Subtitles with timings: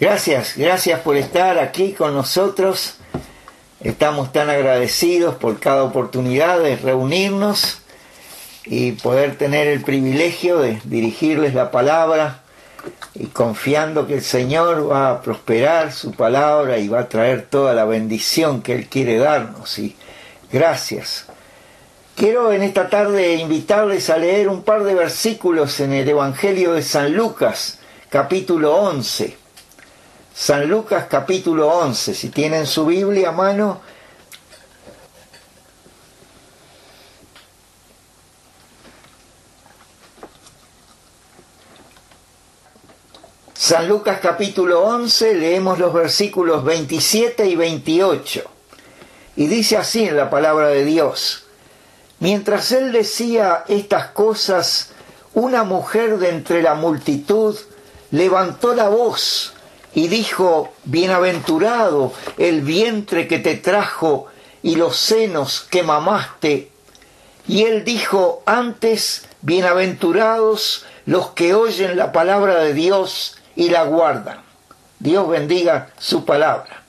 [0.00, 2.96] Gracias, gracias por estar aquí con nosotros.
[3.78, 7.78] Estamos tan agradecidos por cada oportunidad de reunirnos
[8.64, 12.42] y poder tener el privilegio de dirigirles la palabra
[13.14, 17.72] y confiando que el Señor va a prosperar su palabra y va a traer toda
[17.72, 19.78] la bendición que Él quiere darnos.
[19.78, 19.94] Y
[20.50, 21.26] gracias.
[22.16, 26.82] Quiero en esta tarde invitarles a leer un par de versículos en el Evangelio de
[26.82, 29.43] San Lucas, capítulo 11
[30.36, 33.80] San Lucas capítulo 11, si tienen su Biblia a mano.
[43.54, 48.42] San Lucas capítulo 11, leemos los versículos 27 y 28.
[49.36, 51.44] Y dice así en la palabra de Dios,
[52.18, 54.90] mientras él decía estas cosas,
[55.32, 57.56] una mujer de entre la multitud
[58.10, 59.53] levantó la voz
[59.94, 64.26] y dijo, Bienaventurado el vientre que te trajo
[64.62, 66.70] y los senos que mamaste.
[67.46, 74.38] Y él dijo, antes, Bienaventurados los que oyen la palabra de Dios y la guardan.
[74.98, 76.82] Dios bendiga su palabra.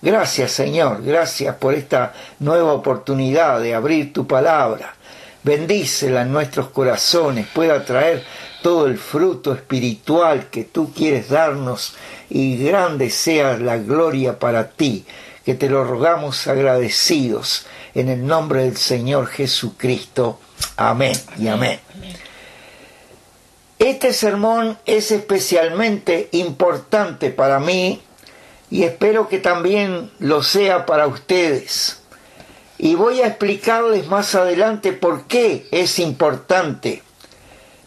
[0.00, 4.94] Gracias Señor, gracias por esta nueva oportunidad de abrir tu palabra.
[5.42, 8.24] Bendícela en nuestros corazones, pueda traer
[8.62, 11.94] todo el fruto espiritual que tú quieres darnos
[12.30, 15.04] y grande sea la gloria para ti,
[15.44, 20.40] que te lo rogamos agradecidos en el nombre del Señor Jesucristo.
[20.76, 21.80] Amén y amén.
[23.78, 28.00] Este sermón es especialmente importante para mí
[28.70, 32.00] y espero que también lo sea para ustedes.
[32.78, 37.02] Y voy a explicarles más adelante por qué es importante.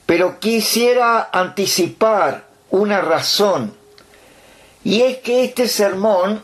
[0.09, 3.75] Pero quisiera anticipar una razón.
[4.83, 6.41] Y es que este sermón,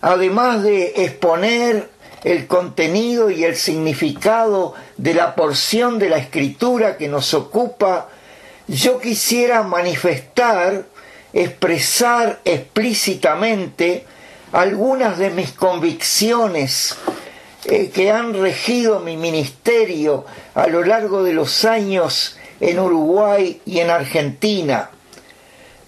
[0.00, 1.90] además de exponer
[2.24, 8.08] el contenido y el significado de la porción de la escritura que nos ocupa,
[8.66, 10.86] yo quisiera manifestar,
[11.34, 14.06] expresar explícitamente
[14.52, 16.96] algunas de mis convicciones
[17.66, 20.24] eh, que han regido mi ministerio
[20.54, 24.90] a lo largo de los años en Uruguay y en Argentina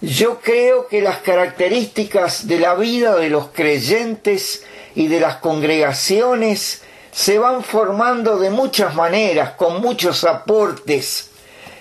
[0.01, 4.63] yo creo que las características de la vida de los creyentes
[4.93, 11.29] y de las congregaciones se van formando de muchas maneras, con muchos aportes,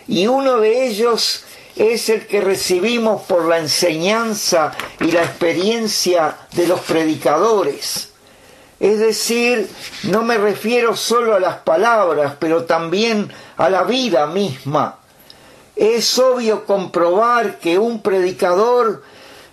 [0.06, 1.44] y uno de ellos
[1.76, 8.13] es el que recibimos por la enseñanza y la experiencia de los predicadores.
[8.80, 9.68] Es decir,
[10.04, 14.98] no me refiero solo a las palabras, pero también a la vida misma
[15.76, 19.02] es obvio comprobar que un predicador,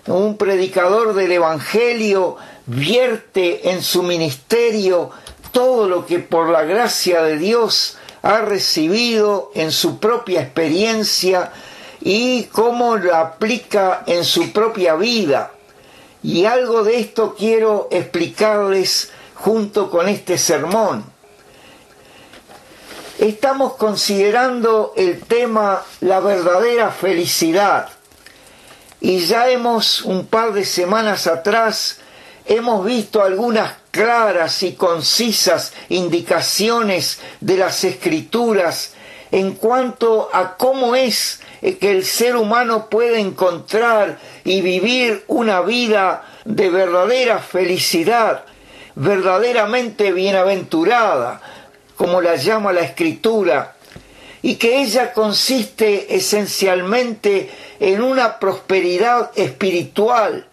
[0.08, 2.38] un predicador del Evangelio,
[2.68, 5.10] vierte en su ministerio
[5.52, 11.52] todo lo que por la gracia de Dios ha recibido en su propia experiencia
[12.02, 15.52] y cómo lo aplica en su propia vida.
[16.24, 21.04] Y algo de esto quiero explicarles junto con este sermón.
[23.18, 27.90] Estamos considerando el tema la verdadera felicidad.
[29.00, 31.98] Y ya hemos, un par de semanas atrás,
[32.46, 38.94] hemos visto algunas claras y concisas indicaciones de las escrituras
[39.32, 46.24] en cuanto a cómo es que el ser humano puede encontrar y vivir una vida
[46.44, 48.46] de verdadera felicidad,
[48.96, 51.42] verdaderamente bienaventurada,
[51.96, 53.76] como la llama la escritura,
[54.42, 60.48] y que ella consiste esencialmente en una prosperidad espiritual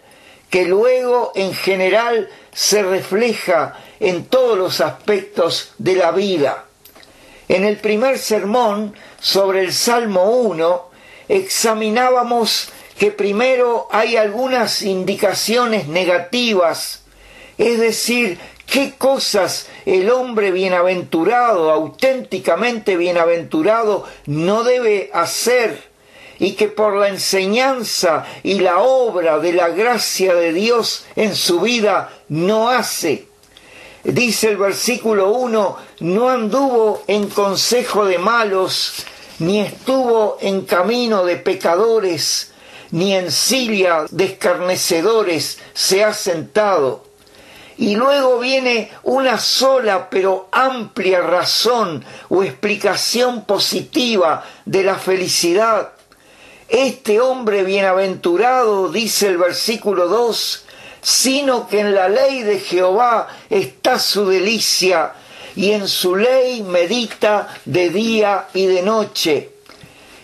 [0.50, 6.64] que luego en general se refleja en todos los aspectos de la vida.
[7.48, 10.87] En el primer sermón sobre el Salmo 1
[11.28, 17.02] examinábamos que primero hay algunas indicaciones negativas,
[17.56, 25.88] es decir, qué cosas el hombre bienaventurado, auténticamente bienaventurado, no debe hacer
[26.38, 31.60] y que por la enseñanza y la obra de la gracia de Dios en su
[31.60, 33.26] vida no hace.
[34.04, 39.04] Dice el versículo 1, no anduvo en consejo de malos,
[39.38, 42.52] ni estuvo en camino de pecadores,
[42.90, 47.08] ni en silla de escarnecedores se ha sentado
[47.78, 55.92] y luego viene una sola pero amplia razón o explicación positiva de la felicidad.
[56.68, 60.64] Este hombre bienaventurado, dice el versículo 2,
[61.00, 65.12] sino que en la ley de Jehová está su delicia,
[65.58, 69.50] y en su ley medita de día y de noche.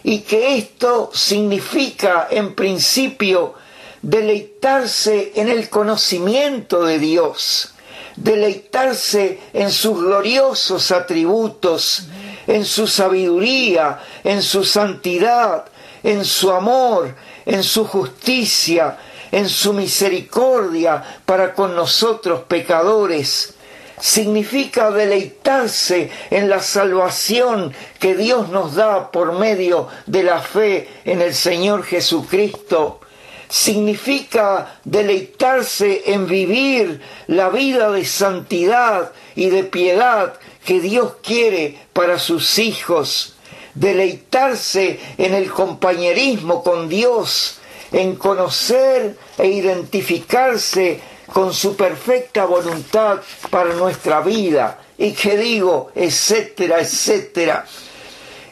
[0.04, 3.54] Y que esto significa, en principio,
[4.00, 7.74] deleitarse en el conocimiento de Dios,
[8.14, 12.04] deleitarse en sus gloriosos atributos,
[12.46, 15.64] en su sabiduría, en su santidad,
[16.04, 17.12] en su amor,
[17.44, 18.98] en su justicia,
[19.32, 23.54] en su misericordia para con nosotros pecadores.
[24.00, 31.22] Significa deleitarse en la salvación que Dios nos da por medio de la fe en
[31.22, 33.00] el Señor Jesucristo.
[33.48, 42.18] Significa deleitarse en vivir la vida de santidad y de piedad que Dios quiere para
[42.18, 43.36] sus hijos.
[43.74, 47.58] Deleitarse en el compañerismo con Dios,
[47.92, 51.00] en conocer e identificarse
[51.32, 54.80] con su perfecta voluntad para nuestra vida.
[54.96, 57.64] Y que digo, etcétera, etcétera.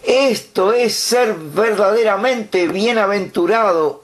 [0.02, 4.02] Esto es ser verdaderamente bienaventurado.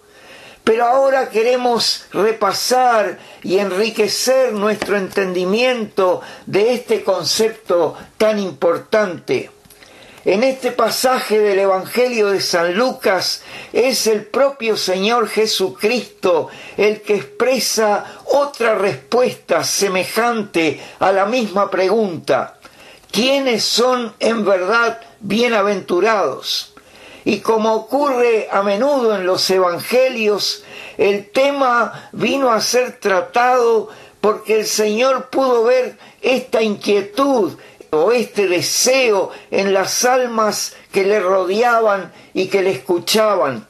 [0.63, 9.51] Pero ahora queremos repasar y enriquecer nuestro entendimiento de este concepto tan importante.
[10.25, 13.43] En este pasaje del Evangelio de San Lucas
[13.73, 22.59] es el propio Señor Jesucristo el que expresa otra respuesta semejante a la misma pregunta.
[23.13, 26.75] ¿Quiénes son en verdad bienaventurados?
[27.25, 30.65] Y como ocurre a menudo en los Evangelios,
[30.97, 33.89] el tema vino a ser tratado
[34.21, 37.57] porque el Señor pudo ver esta inquietud
[37.91, 43.67] o este deseo en las almas que le rodeaban y que le escuchaban.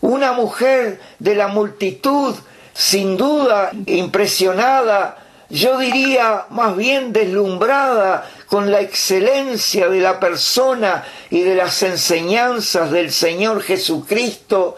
[0.00, 2.34] Una mujer de la multitud,
[2.74, 5.18] sin duda impresionada,
[5.48, 12.90] yo diría más bien deslumbrada con la excelencia de la persona y de las enseñanzas
[12.90, 14.76] del Señor Jesucristo,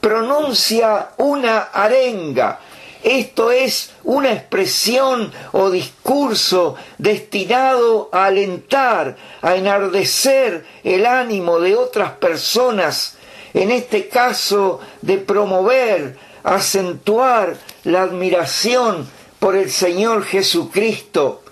[0.00, 2.60] pronuncia una arenga
[3.02, 12.12] esto es una expresión o discurso destinado a alentar, a enardecer el ánimo de otras
[12.12, 13.16] personas,
[13.54, 19.08] en este caso de promover, acentuar la admiración
[19.38, 21.42] por el Señor Jesucristo.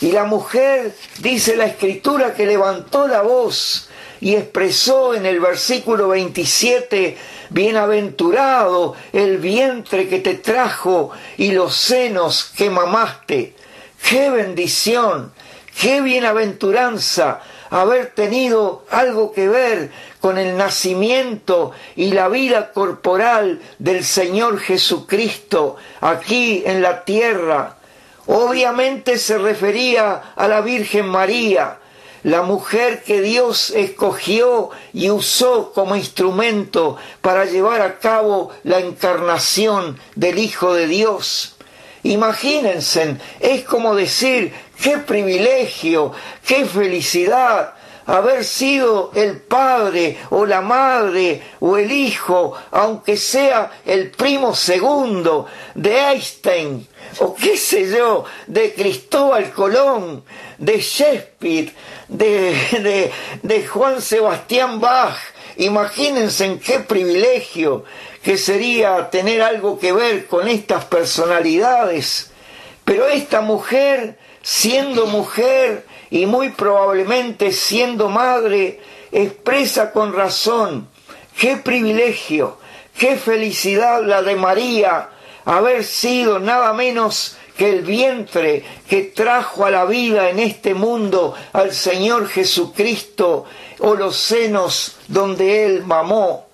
[0.00, 3.85] Y la mujer, dice la escritura, que levantó la voz
[4.26, 7.16] y expresó en el versículo 27
[7.50, 13.54] Bienaventurado el vientre que te trajo y los senos que mamaste.
[14.02, 15.32] Qué bendición,
[15.80, 17.40] qué bienaventuranza
[17.70, 25.76] haber tenido algo que ver con el nacimiento y la vida corporal del Señor Jesucristo
[26.00, 27.76] aquí en la tierra.
[28.26, 31.78] Obviamente se refería a la Virgen María,
[32.26, 39.96] la mujer que Dios escogió y usó como instrumento para llevar a cabo la encarnación
[40.16, 41.54] del Hijo de Dios.
[42.02, 44.52] Imagínense, es como decir,
[44.82, 46.10] qué privilegio,
[46.44, 47.74] qué felicidad
[48.06, 55.46] haber sido el padre o la madre o el hijo, aunque sea el primo segundo
[55.74, 56.86] de Einstein
[57.18, 60.24] o qué sé yo, de Cristóbal Colón,
[60.58, 61.72] de Shakespeare,
[62.08, 65.16] de, de, Juan Sebastián Bach.
[65.56, 67.84] Imagínense en qué privilegio
[68.22, 72.30] que sería tener algo que ver con estas personalidades.
[72.84, 78.80] Pero esta mujer, siendo mujer y muy probablemente siendo madre,
[79.12, 80.88] expresa con razón
[81.38, 82.58] qué privilegio,
[82.98, 85.10] qué felicidad la de María
[85.44, 91.34] haber sido nada menos que el vientre que trajo a la vida en este mundo
[91.52, 93.44] al Señor Jesucristo
[93.78, 96.46] o los senos donde Él mamó.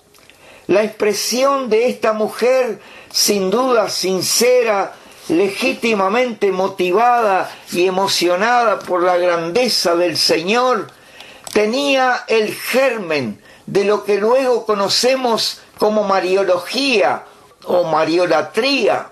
[0.67, 2.79] La expresión de esta mujer,
[3.11, 4.93] sin duda sincera,
[5.29, 10.87] legítimamente motivada y emocionada por la grandeza del Señor,
[11.53, 17.23] tenía el germen de lo que luego conocemos como Mariología
[17.65, 19.09] o Mariolatría.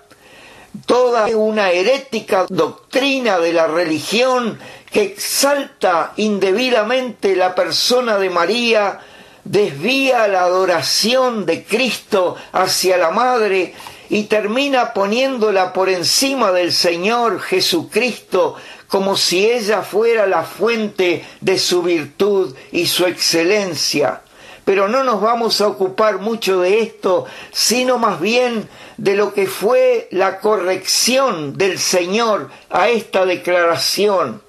[0.85, 4.57] Toda una herética doctrina de la religión
[4.91, 8.99] que exalta indebidamente la persona de María,
[9.43, 13.73] desvía la adoración de Cristo hacia la Madre
[14.11, 18.57] y termina poniéndola por encima del Señor Jesucristo
[18.89, 24.21] como si ella fuera la fuente de su virtud y su excelencia.
[24.65, 29.47] pero no nos vamos a ocupar mucho de esto, sino más bien de lo que
[29.47, 34.41] fue la corrección del Señor a esta declaración.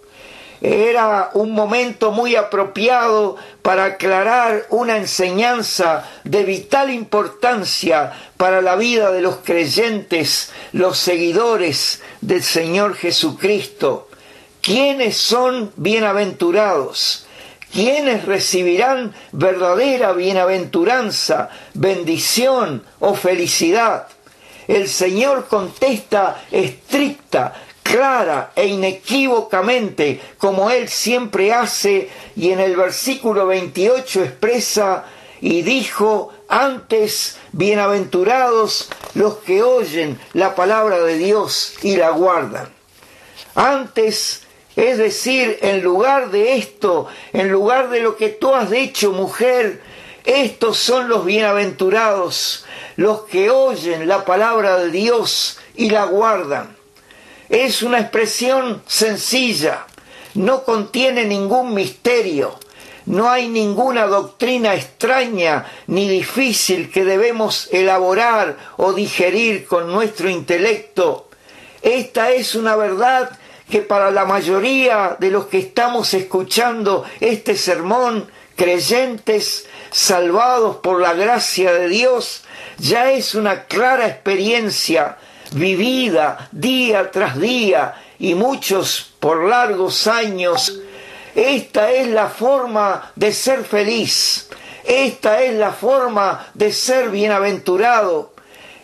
[0.63, 9.11] Era un momento muy apropiado para aclarar una enseñanza de vital importancia para la vida
[9.11, 14.09] de los creyentes, los seguidores del Señor Jesucristo.
[14.61, 17.27] ¿Quiénes son bienaventurados?
[17.73, 24.07] ¿Quiénes recibirán verdadera bienaventuranza, bendición o felicidad?
[24.69, 27.53] El Señor contesta estricta,
[27.83, 35.05] clara e inequívocamente, como Él siempre hace, y en el versículo 28 expresa,
[35.41, 42.69] y dijo, antes, bienaventurados los que oyen la palabra de Dios y la guardan.
[43.55, 44.43] Antes,
[44.77, 49.83] es decir, en lugar de esto, en lugar de lo que tú has dicho, mujer,
[50.25, 52.65] estos son los bienaventurados,
[52.97, 56.77] los que oyen la palabra de Dios y la guardan.
[57.53, 59.85] Es una expresión sencilla,
[60.33, 62.59] no contiene ningún misterio,
[63.05, 71.29] no hay ninguna doctrina extraña ni difícil que debemos elaborar o digerir con nuestro intelecto.
[71.83, 78.31] Esta es una verdad que para la mayoría de los que estamos escuchando este sermón,
[78.57, 82.45] creyentes salvados por la gracia de Dios,
[82.79, 85.19] ya es una clara experiencia
[85.55, 90.81] vivida día tras día y muchos por largos años.
[91.35, 94.49] Esta es la forma de ser feliz,
[94.85, 98.35] esta es la forma de ser bienaventurado,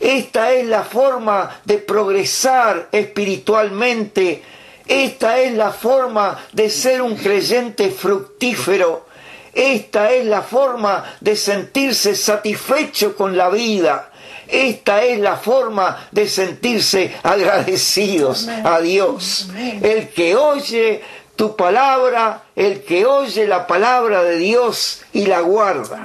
[0.01, 4.43] esta es la forma de progresar espiritualmente
[4.89, 9.07] esta es la forma de ser un creyente fructífero.
[9.53, 14.11] Esta es la forma de sentirse satisfecho con la vida.
[14.49, 19.49] Esta es la forma de sentirse agradecidos a Dios.
[19.83, 21.03] El que oye
[21.37, 26.05] tu palabra, el que oye la palabra de Dios y la guarda.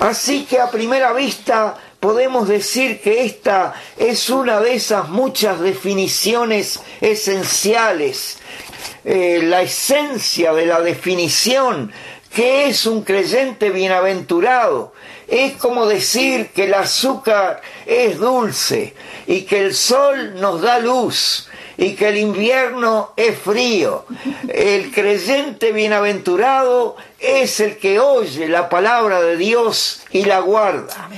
[0.00, 6.80] Así que a primera vista podemos decir que esta es una de esas muchas definiciones
[7.00, 8.38] esenciales,
[9.04, 11.92] eh, la esencia de la definición
[12.34, 14.92] que es un creyente bienaventurado.
[15.32, 18.92] Es como decir que el azúcar es dulce
[19.26, 21.48] y que el sol nos da luz
[21.78, 24.04] y que el invierno es frío.
[24.46, 31.08] El creyente bienaventurado es el que oye la palabra de Dios y la guarda.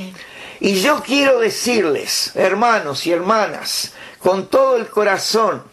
[0.61, 5.65] Y yo quiero decirles, hermanos y hermanas, con todo el corazón,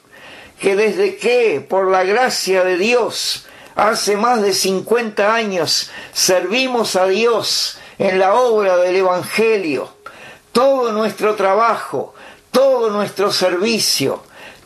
[0.59, 3.45] que desde que, por la gracia de Dios,
[3.75, 9.87] hace más de 50 años servimos a Dios en la obra del Evangelio,
[10.51, 12.15] todo nuestro trabajo,
[12.49, 14.23] todo nuestro servicio,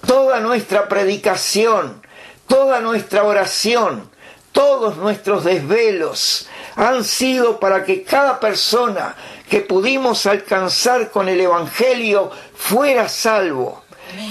[0.07, 2.01] toda nuestra predicación,
[2.47, 4.09] toda nuestra oración,
[4.53, 9.15] todos nuestros desvelos han sido para que cada persona
[9.49, 13.83] que pudimos alcanzar con el Evangelio fuera salvo,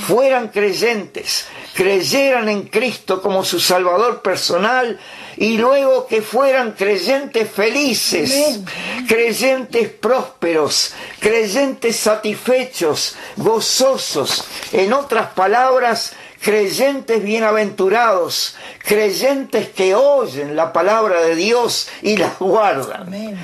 [0.07, 4.99] fueran creyentes, creyeran en Cristo como su Salvador personal
[5.37, 8.61] y luego que fueran creyentes felices,
[9.09, 21.23] creyentes prósperos, creyentes satisfechos, gozosos, en otras palabras, creyentes bienaventurados, creyentes que oyen la palabra
[21.23, 23.39] de Dios y la guardan.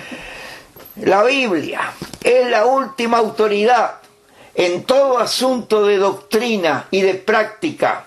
[0.96, 1.92] La Biblia
[2.22, 4.00] es la última autoridad
[4.54, 8.06] en todo asunto de doctrina y de práctica.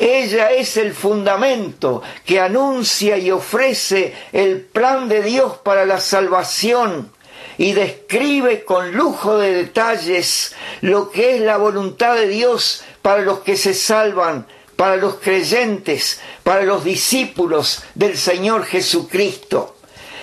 [0.00, 7.12] Ella es el fundamento que anuncia y ofrece el plan de Dios para la salvación
[7.58, 13.40] y describe con lujo de detalles lo que es la voluntad de Dios para los
[13.40, 19.76] que se salvan, para los creyentes, para los discípulos del Señor Jesucristo.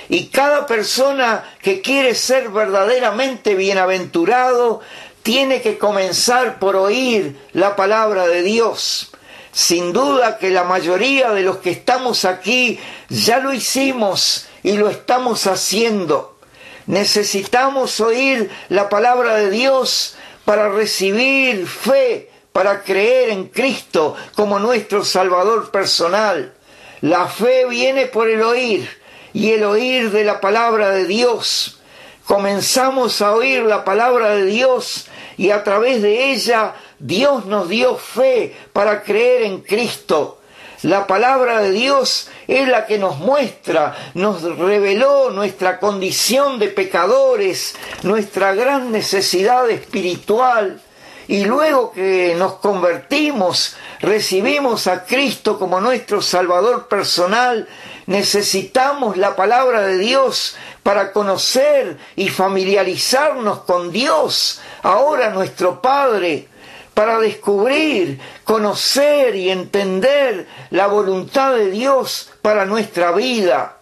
[0.09, 4.81] Y cada persona que quiere ser verdaderamente bienaventurado
[5.21, 9.11] tiene que comenzar por oír la palabra de Dios.
[9.51, 14.89] Sin duda que la mayoría de los que estamos aquí ya lo hicimos y lo
[14.89, 16.37] estamos haciendo.
[16.85, 25.03] Necesitamos oír la palabra de Dios para recibir fe, para creer en Cristo como nuestro
[25.03, 26.53] Salvador personal.
[27.01, 28.89] La fe viene por el oír
[29.33, 31.79] y el oír de la palabra de Dios.
[32.25, 37.97] Comenzamos a oír la palabra de Dios y a través de ella Dios nos dio
[37.97, 40.39] fe para creer en Cristo.
[40.83, 47.75] La palabra de Dios es la que nos muestra, nos reveló nuestra condición de pecadores,
[48.03, 50.79] nuestra gran necesidad espiritual.
[51.27, 57.67] Y luego que nos convertimos, recibimos a Cristo como nuestro Salvador personal,
[58.05, 66.47] necesitamos la palabra de Dios para conocer y familiarizarnos con Dios, ahora nuestro Padre
[66.97, 73.77] para descubrir, conocer y entender la voluntad de Dios para nuestra vida.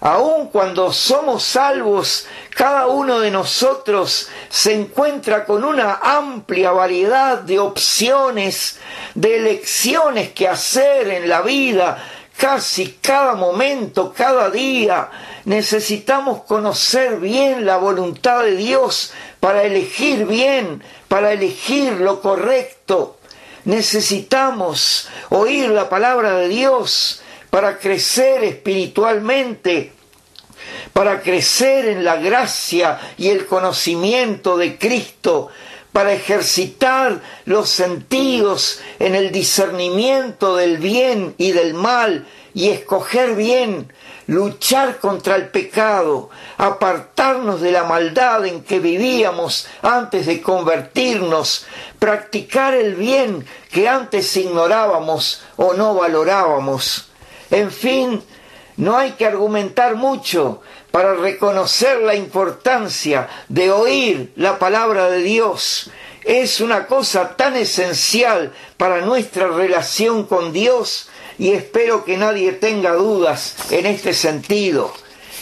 [0.00, 7.58] Aun cuando somos salvos, cada uno de nosotros se encuentra con una amplia variedad de
[7.58, 8.78] opciones,
[9.16, 12.00] de elecciones que hacer en la vida,
[12.36, 15.10] casi cada momento, cada día.
[15.44, 23.16] Necesitamos conocer bien la voluntad de Dios para elegir bien, para elegir lo correcto.
[23.64, 29.92] Necesitamos oír la palabra de Dios para crecer espiritualmente,
[30.92, 35.48] para crecer en la gracia y el conocimiento de Cristo,
[35.92, 43.92] para ejercitar los sentidos en el discernimiento del bien y del mal y escoger bien
[44.30, 51.66] luchar contra el pecado, apartarnos de la maldad en que vivíamos antes de convertirnos,
[51.98, 57.08] practicar el bien que antes ignorábamos o no valorábamos.
[57.50, 58.22] En fin,
[58.76, 65.90] no hay que argumentar mucho para reconocer la importancia de oír la palabra de Dios.
[66.22, 71.09] Es una cosa tan esencial para nuestra relación con Dios
[71.40, 74.92] y espero que nadie tenga dudas en este sentido.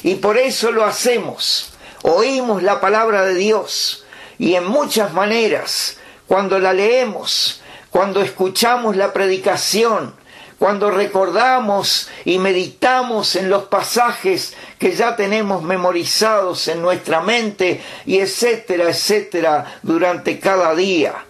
[0.05, 1.73] Y por eso lo hacemos.
[2.03, 4.05] Oímos la palabra de Dios
[4.39, 5.97] y en muchas maneras,
[6.29, 10.15] cuando la leemos, cuando escuchamos la predicación,
[10.57, 18.21] cuando recordamos y meditamos en los pasajes que ya tenemos memorizados en nuestra mente y
[18.21, 21.25] etcétera, etcétera, durante cada día.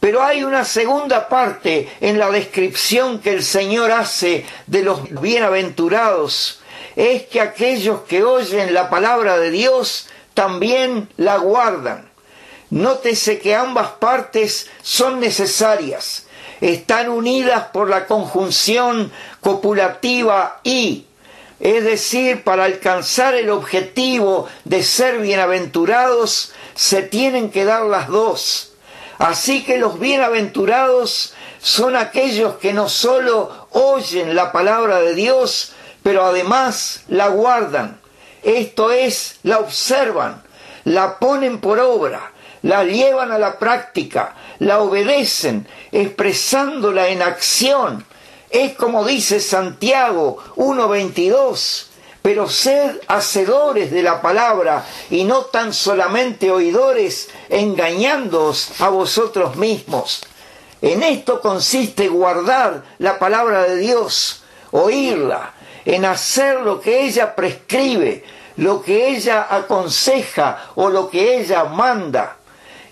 [0.00, 6.60] Pero hay una segunda parte en la descripción que el Señor hace de los bienaventurados.
[6.96, 12.08] Es que aquellos que oyen la palabra de Dios también la guardan.
[12.70, 16.26] Nótese que ambas partes son necesarias.
[16.62, 21.04] Están unidas por la conjunción copulativa y,
[21.58, 28.69] es decir, para alcanzar el objetivo de ser bienaventurados, se tienen que dar las dos
[29.20, 36.24] Así que los bienaventurados son aquellos que no solo oyen la palabra de Dios, pero
[36.24, 38.00] además la guardan.
[38.42, 40.42] Esto es, la observan,
[40.84, 48.06] la ponen por obra, la llevan a la práctica, la obedecen, expresándola en acción.
[48.48, 51.89] Es como dice Santiago 1.22
[52.30, 60.20] pero sed hacedores de la palabra y no tan solamente oidores, engañándoos a vosotros mismos.
[60.80, 68.22] En esto consiste guardar la palabra de Dios, oírla, en hacer lo que ella prescribe,
[68.58, 72.36] lo que ella aconseja o lo que ella manda.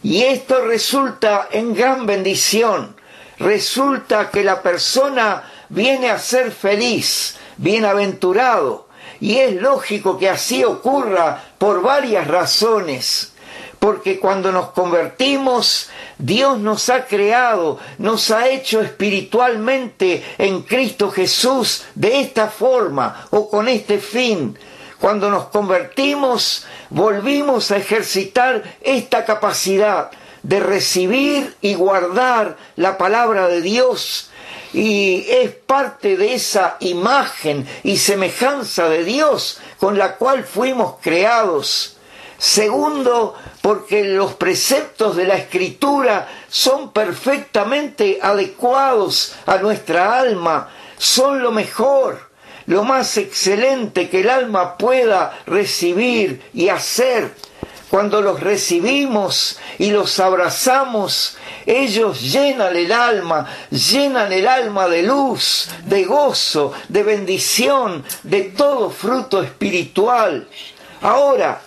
[0.03, 2.97] Y esto resulta en gran bendición.
[3.39, 8.88] Resulta que la persona viene a ser feliz, bienaventurado,
[9.21, 13.33] y es lógico que así ocurra por varias razones.
[13.79, 21.85] Porque cuando nos convertimos, Dios nos ha creado, nos ha hecho espiritualmente en Cristo Jesús
[21.95, 24.59] de esta forma o con este fin.
[25.01, 30.11] Cuando nos convertimos, volvimos a ejercitar esta capacidad
[30.43, 34.31] de recibir y guardar la palabra de Dios
[34.73, 41.97] y es parte de esa imagen y semejanza de Dios con la cual fuimos creados.
[42.39, 51.51] Segundo, porque los preceptos de la escritura son perfectamente adecuados a nuestra alma, son lo
[51.51, 52.29] mejor,
[52.67, 57.33] lo más excelente que el alma pueda recibir y hacer.
[57.91, 65.71] Cuando los recibimos y los abrazamos, ellos llenan el alma, llenan el alma de luz,
[65.87, 70.47] de gozo, de bendición, de todo fruto espiritual.
[71.01, 71.63] Ahora,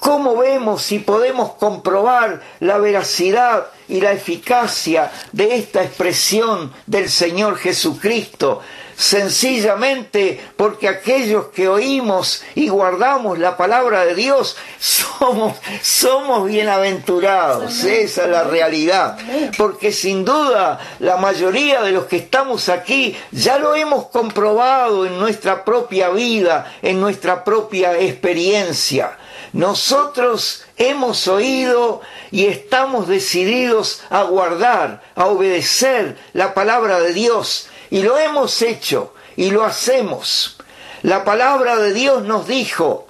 [0.00, 7.58] ¿cómo vemos y podemos comprobar la veracidad y la eficacia de esta expresión del Señor
[7.58, 8.62] Jesucristo?
[8.96, 17.84] Sencillamente porque aquellos que oímos y guardamos la palabra de Dios somos, somos bienaventurados.
[17.84, 19.18] Esa es la realidad.
[19.56, 25.18] Porque sin duda la mayoría de los que estamos aquí ya lo hemos comprobado en
[25.18, 29.18] nuestra propia vida, en nuestra propia experiencia.
[29.52, 38.02] Nosotros hemos oído y estamos decididos a guardar, a obedecer la palabra de Dios y
[38.02, 40.56] lo hemos hecho y lo hacemos.
[41.02, 43.06] La palabra de Dios nos dijo,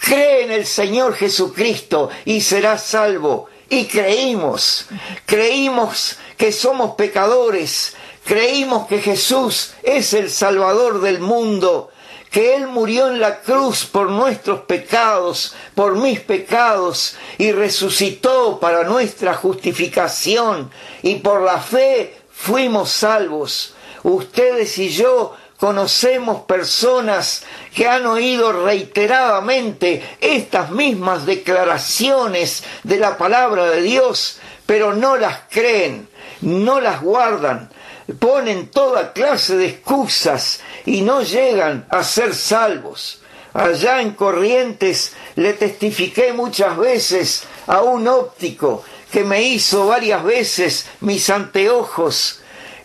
[0.00, 3.48] cree en el Señor Jesucristo y serás salvo.
[3.70, 4.86] Y creímos,
[5.26, 11.90] creímos que somos pecadores, creímos que Jesús es el Salvador del mundo,
[12.30, 18.84] que Él murió en la cruz por nuestros pecados, por mis pecados, y resucitó para
[18.84, 20.70] nuestra justificación,
[21.02, 23.74] y por la fe fuimos salvos.
[24.02, 33.66] Ustedes y yo conocemos personas que han oído reiteradamente estas mismas declaraciones de la palabra
[33.70, 36.08] de Dios, pero no las creen,
[36.42, 37.70] no las guardan,
[38.18, 43.20] ponen toda clase de excusas y no llegan a ser salvos.
[43.52, 50.86] Allá en Corrientes le testifiqué muchas veces a un óptico que me hizo varias veces
[51.00, 52.37] mis anteojos.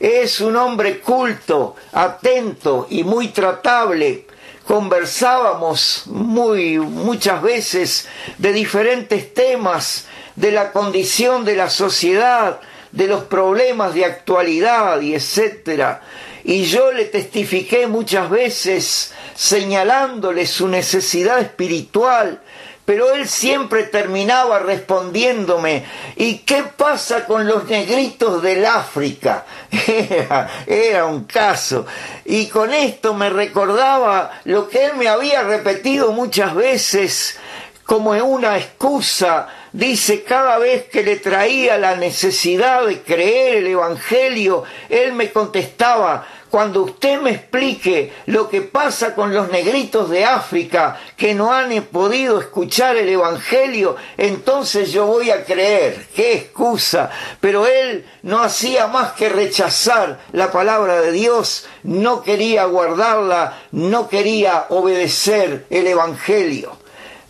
[0.04, 4.26] Es un hombre culto, atento y muy tratable.
[4.68, 12.60] Conversábamos muy muchas veces de diferentes temas de la condición de la sociedad,
[12.92, 16.02] de los problemas de actualidad y etcétera.
[16.43, 22.41] Y yo le testifiqué muchas veces señalándole su necesidad espiritual,
[22.86, 25.86] pero él siempre terminaba respondiéndome,
[26.17, 29.45] ¿y qué pasa con los negritos del África?
[29.88, 31.86] Era, era, un caso.
[32.25, 37.39] Y con esto me recordaba lo que él me había repetido muchas veces
[37.86, 44.63] como una excusa dice, cada vez que le traía la necesidad de creer el Evangelio,
[44.89, 51.00] él me contestaba, cuando usted me explique lo que pasa con los negritos de África
[51.17, 56.06] que no han podido escuchar el Evangelio, entonces yo voy a creer.
[56.15, 57.10] Qué excusa.
[57.41, 64.08] Pero él no hacía más que rechazar la palabra de Dios, no quería guardarla, no
[64.08, 66.83] quería obedecer el Evangelio.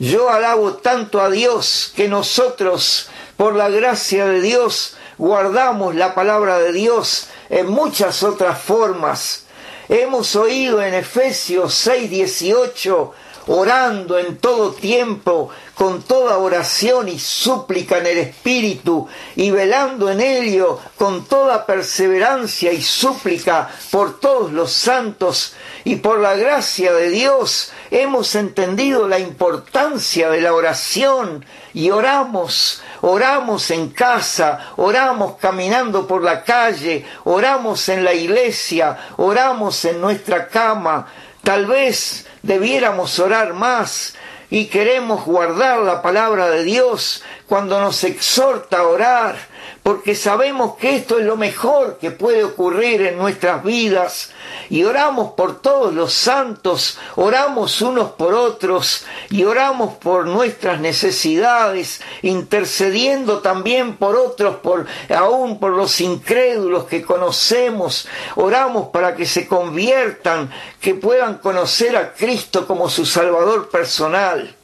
[0.04, 6.60] Yo alabo tanto a Dios que nosotros, por la gracia de Dios, guardamos la palabra
[6.60, 9.46] de Dios en muchas otras formas.
[9.88, 13.13] Hemos oído en Efesios 6, 18,
[13.48, 20.20] orando en todo tiempo, con toda oración y súplica en el Espíritu, y velando en
[20.20, 25.54] ello con toda perseverancia y súplica por todos los santos,
[25.86, 32.82] y por la gracia de Dios hemos entendido la importancia de la oración y oramos,
[33.02, 40.48] oramos en casa, oramos caminando por la calle, oramos en la iglesia, oramos en nuestra
[40.48, 41.08] cama,
[41.44, 44.16] Tal vez debiéramos orar más
[44.50, 49.36] y queremos guardar la palabra de Dios cuando nos exhorta a orar,
[49.84, 54.32] porque sabemos que esto es lo mejor que puede ocurrir en nuestras vidas
[54.69, 62.02] y oramos por todos los santos, oramos unos por otros y oramos por nuestras necesidades,
[62.22, 69.48] intercediendo también por otros, por aún por los incrédulos que conocemos, oramos para que se
[69.48, 74.56] conviertan, que puedan conocer a Cristo como su Salvador personal.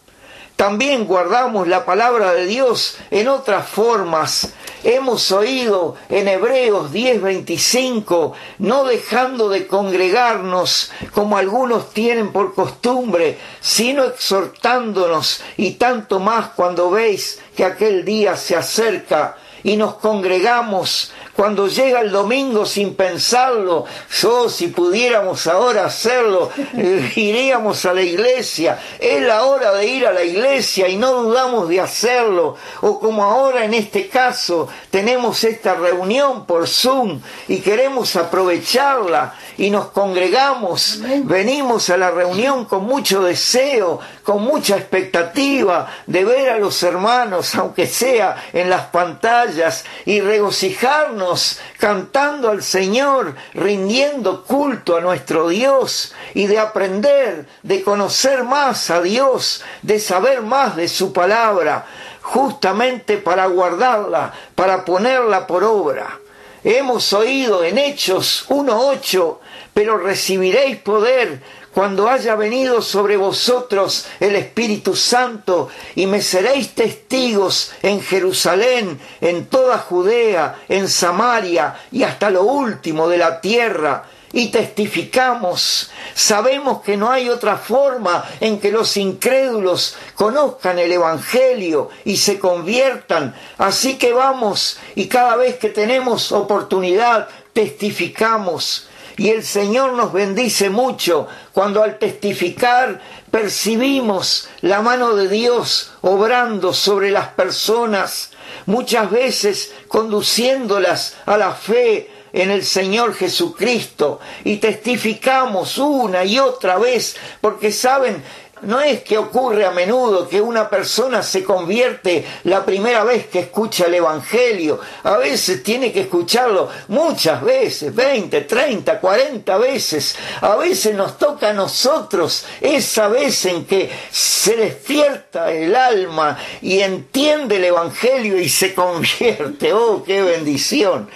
[0.59, 4.49] También guardamos la palabra de Dios en otras formas.
[4.83, 14.03] Hemos oído en Hebreos 10:25, no dejando de congregarnos como algunos tienen por costumbre, sino
[14.03, 21.69] exhortándonos y tanto más cuando veis que aquel día se acerca y nos congregamos cuando
[21.69, 23.85] llega el domingo sin pensarlo,
[24.19, 26.51] yo si pudiéramos ahora hacerlo,
[27.15, 28.77] iríamos a la iglesia.
[28.99, 32.57] Es la hora de ir a la iglesia y no dudamos de hacerlo.
[32.81, 39.69] O como ahora en este caso tenemos esta reunión por Zoom y queremos aprovecharla y
[39.69, 46.57] nos congregamos, venimos a la reunión con mucho deseo, con mucha expectativa de ver a
[46.57, 55.01] los hermanos, aunque sea en las pantallas, y regocijarnos cantando al Señor, rindiendo culto a
[55.01, 61.11] nuestro Dios, y de aprender, de conocer más a Dios, de saber más de su
[61.11, 61.85] palabra,
[62.21, 66.17] justamente para guardarla, para ponerla por obra.
[66.63, 69.37] Hemos oído en Hechos 1.8,
[69.73, 71.41] pero recibiréis poder
[71.73, 79.45] cuando haya venido sobre vosotros el Espíritu Santo y me seréis testigos en Jerusalén, en
[79.45, 85.91] toda Judea, en Samaria y hasta lo último de la tierra y testificamos.
[86.13, 92.39] Sabemos que no hay otra forma en que los incrédulos conozcan el Evangelio y se
[92.39, 93.35] conviertan.
[93.57, 98.88] Así que vamos y cada vez que tenemos oportunidad testificamos.
[99.19, 106.73] Y el Señor nos bendice mucho cuando al testificar percibimos la mano de Dios obrando
[106.73, 108.31] sobre las personas,
[108.65, 114.21] muchas veces conduciéndolas a la fe, en el Señor Jesucristo.
[114.45, 118.23] Y testificamos una y otra vez, porque saben,
[118.61, 123.39] no es que ocurre a menudo que una persona se convierte la primera vez que
[123.39, 124.79] escucha el Evangelio.
[125.03, 130.15] A veces tiene que escucharlo muchas veces, 20, 30, 40 veces.
[130.41, 136.79] A veces nos toca a nosotros esa vez en que se despierta el alma y
[136.79, 139.73] entiende el Evangelio y se convierte.
[139.73, 141.09] ¡Oh, qué bendición!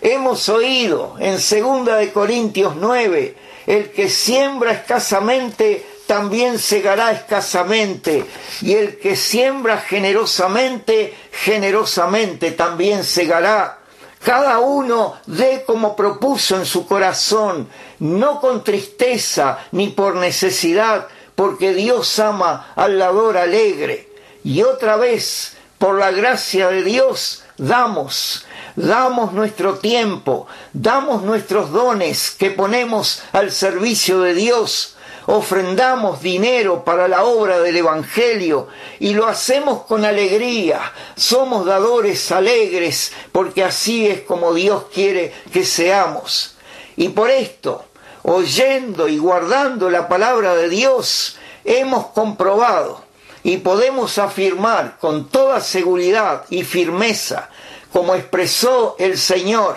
[0.00, 3.34] Hemos oído en 2 de Corintios 9,
[3.66, 8.24] el que siembra escasamente también segará escasamente,
[8.62, 13.80] y el que siembra generosamente, generosamente también segará.
[14.24, 17.68] Cada uno dé como propuso en su corazón,
[17.98, 24.08] no con tristeza ni por necesidad, porque Dios ama al lador alegre.
[24.42, 32.30] Y otra vez, por la gracia de Dios, damos, damos nuestro tiempo, damos nuestros dones
[32.30, 34.94] que ponemos al servicio de Dios
[35.30, 40.80] ofrendamos dinero para la obra del Evangelio y lo hacemos con alegría.
[41.16, 46.56] Somos dadores alegres porque así es como Dios quiere que seamos.
[46.96, 47.84] Y por esto,
[48.22, 53.04] oyendo y guardando la palabra de Dios, hemos comprobado
[53.42, 57.50] y podemos afirmar con toda seguridad y firmeza,
[57.92, 59.76] como expresó el Señor,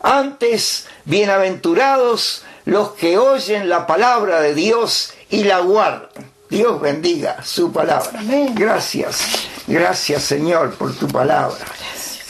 [0.00, 6.30] antes bienaventurados los que oyen la palabra de Dios y la guardan.
[6.50, 8.20] Dios bendiga su palabra.
[8.54, 11.64] Gracias, gracias Señor por tu palabra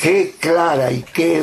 [0.01, 1.43] qué clara y qué,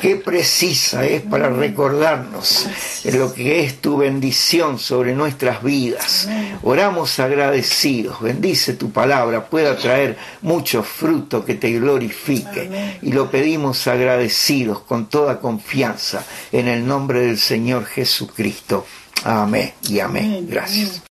[0.00, 2.68] qué precisa es para recordarnos
[3.12, 6.28] lo que es tu bendición sobre nuestras vidas.
[6.62, 12.98] Oramos agradecidos, bendice tu palabra, pueda traer mucho fruto que te glorifique.
[13.02, 18.86] Y lo pedimos agradecidos con toda confianza en el nombre del Señor Jesucristo.
[19.24, 20.46] Amén y amén.
[20.48, 21.00] Gracias.